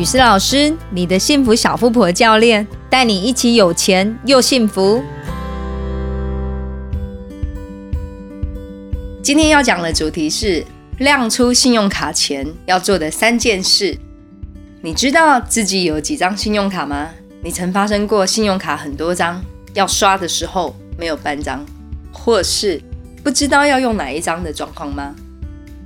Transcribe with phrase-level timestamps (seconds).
[0.00, 5.02] 雨思老师，你的幸福小富婆教练，带你一起有钱又幸福。
[9.22, 10.64] 今天要讲的主题是
[11.00, 13.94] 亮出信用卡前要做的三件事。
[14.80, 17.10] 你知道自己有几张信用卡吗？
[17.42, 19.44] 你曾发生过信用卡很多张，
[19.74, 21.62] 要刷的时候没有半张，
[22.10, 22.80] 或是
[23.22, 25.14] 不知道要用哪一张的状况吗？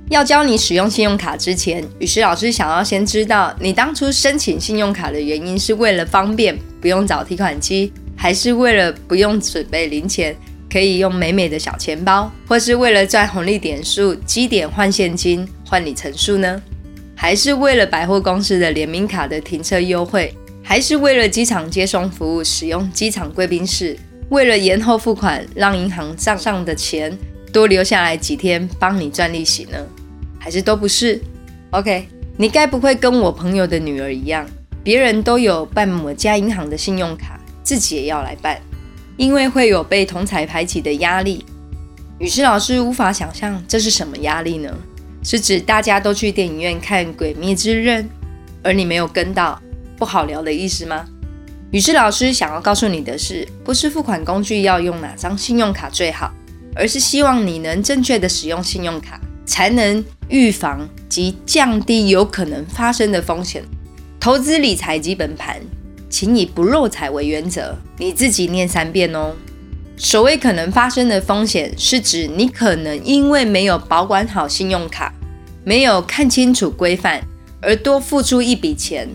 [0.09, 10.35] 要教你使用信用卡之前，雨师老师想要先知道你当初申请信用卡的原因是为了方便不用找提款机，还是为了不用准备零钱，
[10.71, 16.61] 可以用美美的小钱包，或是为了赚红利点数积点换现金换里程数呢？
[17.15, 20.31] 还是为了百货公司的联名卡的停车优惠？
[20.61, 23.97] 还是为了机场接送服务使用机场贵宾室？
[24.29, 27.17] 为了延后付款让银行账上的钱？
[27.53, 29.77] 多留下来几天帮你赚利息呢，
[30.45, 31.19] 还是都不是
[31.71, 34.45] ？OK，你该不会跟我朋友的女儿一样，
[34.83, 38.61] 别人都有办某家银行的信用卡，自己也要来办，
[39.17, 41.43] 因为会有被同彩排挤的压力。
[42.19, 44.71] 雨师老师无法想象这是什么压力呢？
[45.23, 48.03] 是指大家都去电影院看《鬼灭之刃》，
[48.61, 49.59] 而你没有跟到，
[49.97, 51.07] 不好聊的意思吗？
[51.71, 56.31] 雨师老师想要告诉你的是，不是付款工具要用哪张信用卡最好。
[56.77, 63.63] 而是希望你能正确的使用信用卡，才能预防及降低有可能发生的风险。
[64.19, 65.61] 投资理财基本盘，
[66.09, 69.33] 请以不漏财为原则，你自己念三遍哦。
[69.97, 75.13] 所谓可能发生的风险，是指你可能因为没有保管好信用卡，
[75.63, 77.21] 没有看清楚规范，
[77.61, 79.07] 而多付出一笔钱，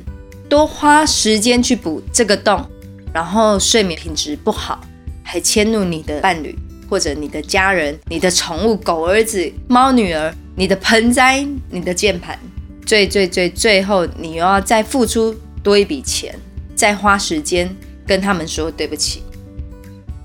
[0.48, 2.64] 多花时间去补这个洞，
[3.12, 4.80] 然后睡眠品质不好，
[5.22, 6.56] 还迁怒你的伴侣。
[6.90, 12.36] 或者你的家人、你的宠物狗儿子、猫女儿、你的盆栽、你的键盘，
[12.84, 16.34] 最最最最后，你又要再付出多一笔钱，
[16.74, 17.74] 再花时间
[18.04, 19.22] 跟他们说对不起。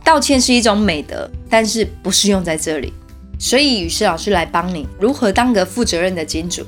[0.04, 2.92] 道歉是一种美德，但是不是用在这里。
[3.38, 6.66] 所以雨师老师来帮你如何当个负责任的金主，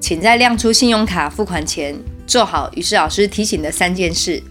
[0.00, 1.94] 请在亮出信用卡付款前
[2.26, 4.42] 做好雨师老师提醒的三件事。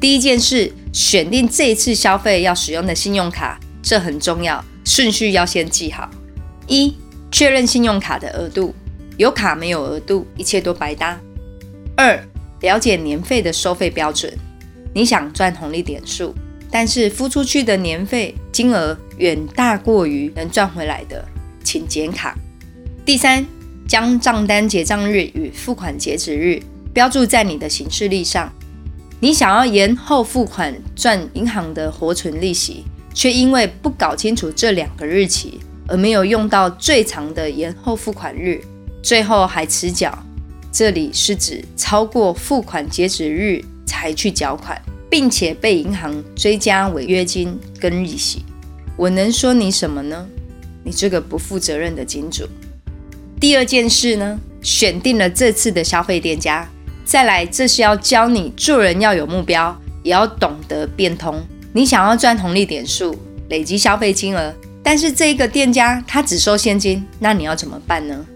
[0.00, 3.60] 第一件事，选定这一次消费要使用的信用卡。
[3.88, 6.10] 这很重要，顺序要先记好。
[6.66, 6.94] 一、
[7.32, 8.74] 确认信用卡的额度，
[9.16, 11.18] 有卡没有额度，一切都白搭。
[11.96, 12.22] 二、
[12.60, 14.30] 了解年费的收费标准。
[14.92, 16.34] 你想赚红利点数，
[16.70, 21.26] 但是付出去的年费金额远大过于能赚回来的，
[21.64, 22.36] 请减卡。
[23.06, 23.42] 第三，
[23.88, 26.62] 将账单结账日与付款截止日
[26.92, 28.52] 标注在你的行事历上。
[29.18, 32.84] 你想要延后付款赚银行的活存利息。
[33.18, 35.58] 却因为不搞清楚这两个日期，
[35.88, 38.60] 而没有用到最长的延后付款日，
[39.02, 40.16] 最后还迟缴。
[40.70, 44.80] 这里是指超过付款截止日才去缴款，
[45.10, 48.44] 并且被银行追加违约金跟利息。
[48.96, 50.24] 我能说你什么呢？
[50.84, 52.44] 你这个不负责任的金主。
[53.40, 56.68] 第二件事呢，选定了这次的消费店家，
[57.04, 61.44] 再来，这是要教你做人要有目标，也要懂得变通。
[61.78, 63.16] 你想要赚红利点数，
[63.50, 64.52] 累积消费金额，
[64.82, 68.26] 但是这一个店家他只收现金，那你要怎么办呢？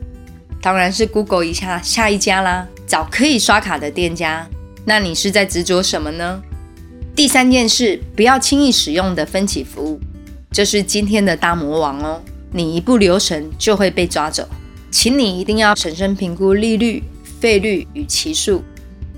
[0.60, 4.48] 当然是 Google 一下下一家啦，找可以刷卡的店家。
[4.84, 6.40] 那你是在执着什么呢？
[7.16, 9.98] 第三件事，不要轻易使用的分期服务，
[10.52, 12.22] 这是今天的大魔王哦。
[12.52, 14.48] 你一不留神就会被抓走，
[14.88, 17.02] 请你一定要审慎评估利率、
[17.40, 18.62] 费率与期数。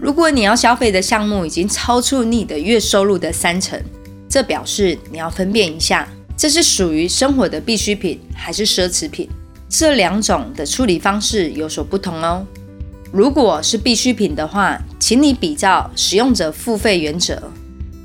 [0.00, 3.78] 如果你要消费的项目已经超出你的月收入的三成，
[4.34, 9.28] 这表示你要分辨一下，这是属于生活的必需品还是奢侈品？
[9.68, 12.44] 这两种的处理方式有所不同哦。
[13.12, 17.40] 如果是必需品的话，请你比照使用者付费原则，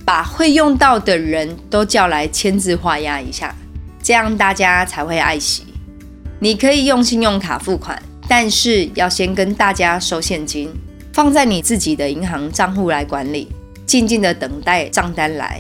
[0.06, 3.56] 把会用到的人都叫来签字画押一下，
[4.04, 5.64] 这样大家才会爱惜。
[6.40, 10.70] 你可以用信用卡付款，但是要先跟大家收现金，
[11.12, 13.48] 放在你自己的银行账户来管理，
[13.88, 15.60] 静静的等待账单来。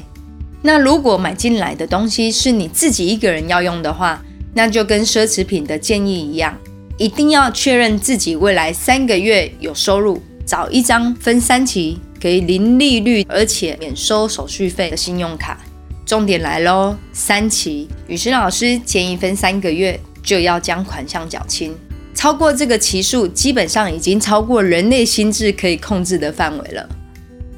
[0.61, 4.23] 那如果买进来的东西是你自己一个人要用的话，
[4.53, 6.57] 那就跟奢侈品的建议一样，
[6.97, 15.59] 一定要确认自己未来三个月有收入，找一张分三期可以零利率而且免收手续费的信用卡。
[16.05, 21.73] 重点来喽，三期，雨师老师建议分三个月就要将款项缴清，
[22.13, 26.89] 超过这个期数，基本上已经超过人类心智可以控制的范围了。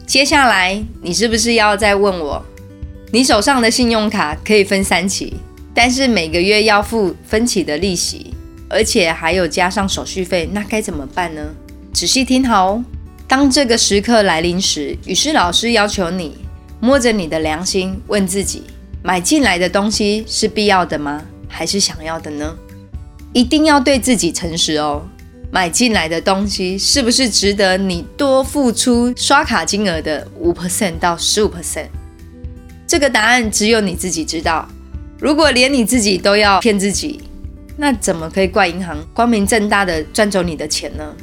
[0.06, 2.46] 接下来，你是不是要再问我？
[3.14, 5.34] 你手上的信用卡可以分三期，
[5.74, 8.34] 但是每个月要付分期的利息，
[8.70, 11.42] 而且还有加上手续费，那该怎么办呢？
[11.92, 12.86] 仔细听好哦，
[13.28, 16.38] 当这个时刻来临时，语师老师要求你
[16.80, 18.64] 摸着你的良心，问自己：
[19.04, 21.22] 买进来的东西是必要的吗？
[21.50, 22.56] 还是想要的呢？
[23.34, 25.06] 一定要对自己诚实哦。
[25.52, 31.88] 买进来的东西是不是值得你多付出刷卡金额的五 percent 到十五 percent？
[32.92, 34.68] 这个答案只有你自己知道。
[35.18, 37.22] 如果连你自己都要骗自己，
[37.78, 41.16] 那怎么可以怪银行光明正大的赚走你的钱呢？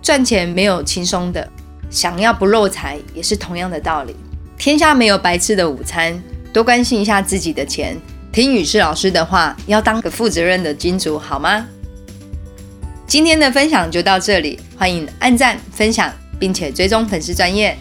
[0.00, 1.46] 赚钱没有轻松的，
[1.90, 4.16] 想要不漏财也是同样的道理。
[4.56, 6.18] 天下没有白吃的午餐，
[6.50, 7.94] 多关心一下自己的钱，
[8.32, 11.66] 听雨师老师的话，要当个负责任的金主，好吗？
[13.06, 17.76] 今天的分享就到这里，欢迎按赞、分享，并且追踪粉丝专业。